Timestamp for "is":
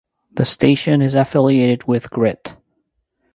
1.03-1.13